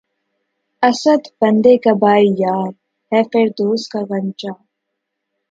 [0.83, 1.21] اسد!
[1.39, 2.71] بندِ قباے یار‘
[3.11, 4.53] ہے فردوس کا غنچہ